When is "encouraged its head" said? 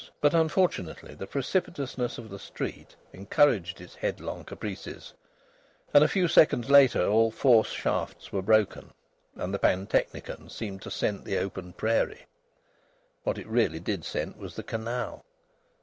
3.13-4.15